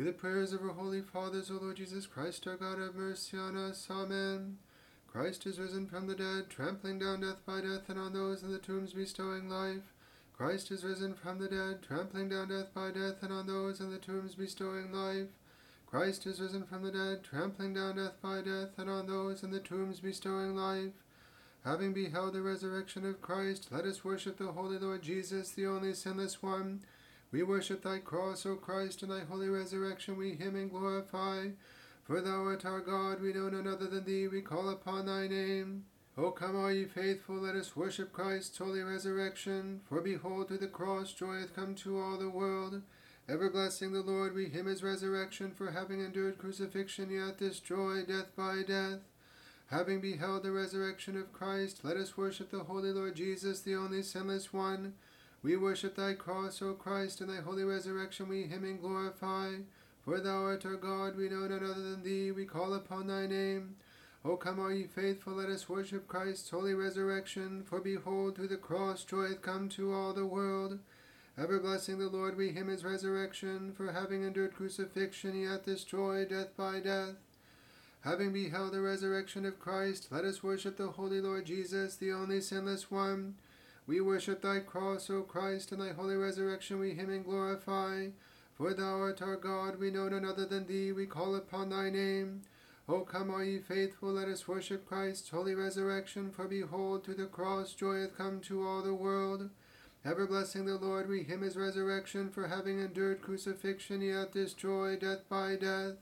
[0.00, 3.36] Through the prayers of our holy fathers, O Lord Jesus Christ, our God, have mercy
[3.36, 3.86] on us.
[3.90, 4.56] Amen.
[5.06, 8.50] Christ is risen from the dead, trampling down death by death, and on those in
[8.50, 9.92] the tombs bestowing life.
[10.32, 13.90] Christ is risen from the dead, trampling down death by death, and on those in
[13.90, 15.28] the tombs bestowing life.
[15.84, 19.50] Christ is risen from the dead, trampling down death by death, and on those in
[19.50, 20.94] the tombs bestowing life.
[21.62, 25.92] Having beheld the resurrection of Christ, let us worship the Holy Lord Jesus, the only
[25.92, 26.80] sinless one.
[27.32, 31.48] We worship thy cross, O Christ, and thy holy resurrection we hymn and glorify.
[32.02, 35.28] For thou art our God, we know none other than thee, we call upon thy
[35.28, 35.84] name.
[36.18, 39.80] O come, all ye faithful, let us worship Christ's holy resurrection.
[39.88, 42.82] For behold, through the cross joy hath come to all the world.
[43.28, 48.34] Ever blessing the Lord, we hymn his resurrection, for having endured crucifixion, yet destroyed death
[48.36, 48.98] by death.
[49.68, 54.02] Having beheld the resurrection of Christ, let us worship the Holy Lord Jesus, the only
[54.02, 54.94] sinless one.
[55.42, 59.54] We worship thy cross, O Christ, and thy holy resurrection we hymn and glorify.
[60.04, 63.26] For thou art our God, we know none other than thee, we call upon thy
[63.26, 63.76] name.
[64.22, 67.62] O come, all ye faithful, let us worship Christ's holy resurrection.
[67.64, 70.78] For behold, through the cross joy hath come to all the world.
[71.38, 73.72] Ever blessing the Lord, we hymn his resurrection.
[73.74, 77.14] For having endured crucifixion, he hath destroyed death by death.
[78.02, 82.42] Having beheld the resurrection of Christ, let us worship the holy Lord Jesus, the only
[82.42, 83.36] sinless one.
[83.90, 88.10] We worship thy cross, O Christ, and thy holy resurrection we hymn and glorify.
[88.54, 91.90] For thou art our God, we know none other than thee, we call upon thy
[91.90, 92.42] name.
[92.88, 97.26] O come, all ye faithful, let us worship Christ's holy resurrection, for behold, to the
[97.26, 99.50] cross joy hath come to all the world.
[100.04, 105.00] Ever blessing the Lord, we hymn his resurrection, for having endured crucifixion, he hath destroyed
[105.00, 105.96] death by death.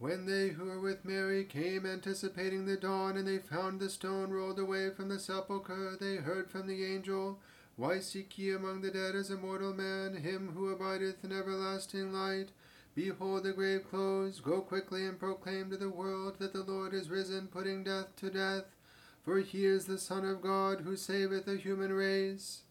[0.00, 4.30] When they who were with Mary came anticipating the dawn, and they found the stone
[4.30, 7.38] rolled away from the sepulchre, they heard from the angel,
[7.76, 12.14] why seek ye among the dead as a mortal man, him who abideth in everlasting
[12.14, 12.48] light?
[12.94, 14.42] Behold the grave closed.
[14.42, 18.30] Go quickly and proclaim to the world that the Lord is risen, putting death to
[18.30, 18.74] death.
[19.22, 22.62] For he is the Son of God, who saveth the human race.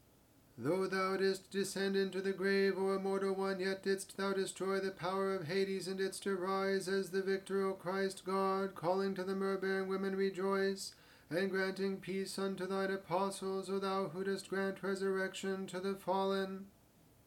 [0.62, 4.92] Though thou didst descend into the grave, O immortal one, yet didst thou destroy the
[4.92, 9.38] power of Hades, and didst arise as the victor, O Christ God, calling to the
[9.38, 10.96] myrrh-bearing women, rejoice
[11.30, 16.66] and granting peace unto thine apostles, O thou who dost grant resurrection to the fallen.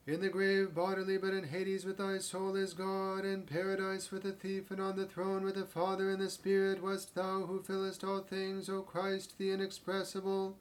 [0.06, 4.24] In the grave bodily, but in Hades with thy soul is God, in paradise with
[4.24, 7.62] the thief, and on the throne with the Father and the Spirit wast thou who
[7.62, 10.58] fillest all things, O Christ, the inexpressible.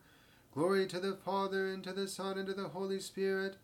[0.54, 3.56] Glory to the Father, and to the Son, and to the Holy Spirit.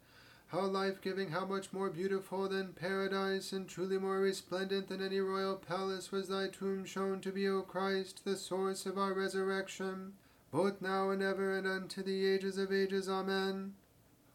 [0.47, 5.19] How life giving, how much more beautiful than paradise, and truly more resplendent than any
[5.19, 10.13] royal palace was thy tomb shown to be, O Christ, the source of our resurrection,
[10.49, 13.09] both now and ever, and unto the ages of ages.
[13.09, 13.73] Amen.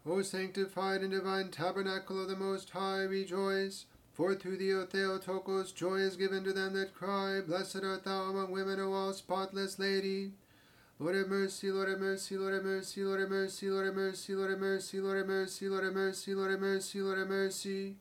[0.05, 3.85] O sanctified and divine tabernacle of the Most High, rejoice.
[4.11, 8.25] For through thee, O Theotokos, joy is given to them that cry, Blessed art thou
[8.25, 10.33] among women, O all spotless Lady.
[10.99, 14.35] Lord have mercy, Lord have mercy, Lord have mercy, Lord have mercy, Lord have mercy,
[14.35, 17.95] Lord have mercy, Lord have mercy, Lord have mercy, Lord have mercy, Lord have mercy.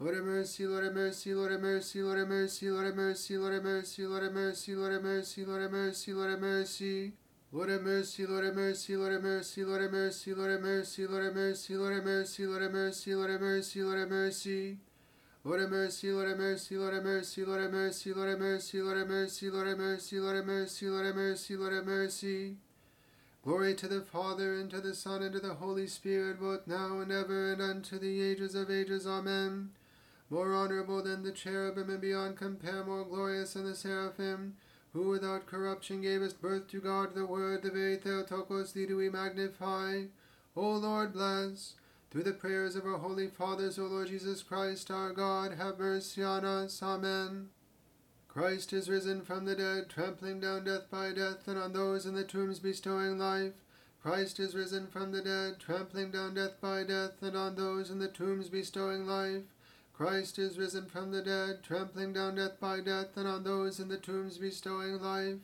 [0.00, 4.06] Lord have mercy, Lord have mercy, Lord have mercy, Lord have mercy, Lord have mercy,
[4.06, 7.12] Lord have mercy, Lord have mercy, Lord have mercy, Lord have mercy, Lord have mercy.
[7.50, 11.06] Lord have mercy, Lord have mercy, Lord have mercy, Lord have mercy, Lord have mercy,
[11.06, 14.78] Lord have mercy, Lord have mercy, Lord have mercy, Lord have mercy, Lord have mercy.
[15.44, 18.82] Lord have mercy, Lord have mercy, Lord have mercy, Lord have mercy, Lord have mercy,
[18.82, 22.56] Lord have mercy, Lord have mercy, Lord have mercy, Lord have mercy, Lord have mercy.
[23.44, 26.98] Glory to the Father, and to the Son, and to the Holy Spirit, both now
[26.98, 29.06] and ever, and unto the ages of ages.
[29.06, 29.70] Amen.
[30.28, 34.56] More honorable than the cherubim, and beyond compare, more glorious than the seraphim,
[34.92, 39.08] who without corruption gavest birth to God the Word, the very Theotokos, thee do we
[39.08, 40.02] magnify.
[40.56, 41.74] O Lord, bless.
[42.10, 46.22] Through the prayers of our holy fathers, O Lord Jesus Christ, our God, have mercy
[46.22, 46.82] on us.
[46.82, 47.50] Amen.
[48.28, 52.14] Christ is risen from the dead, trampling down death by death, and on those in
[52.14, 53.52] the tombs bestowing life.
[54.02, 57.98] Christ is risen from the dead, trampling down death by death, and on those in
[57.98, 59.42] the tombs bestowing life.
[59.92, 63.88] Christ is risen from the dead, trampling down death by death, and on those in
[63.88, 65.40] the tombs bestowing life.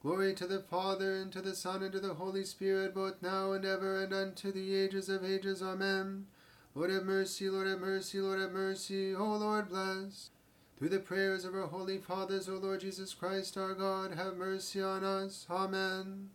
[0.00, 3.52] Glory to the Father, and to the Son, and to the Holy Spirit, both now
[3.52, 5.60] and ever, and unto the ages of ages.
[5.60, 6.26] Amen.
[6.74, 9.14] Lord have mercy, Lord have mercy, Lord have mercy.
[9.14, 10.30] O Lord, bless.
[10.78, 14.80] Through the prayers of our holy fathers, O Lord Jesus Christ, our God, have mercy
[14.80, 15.44] on us.
[15.50, 16.30] Amen.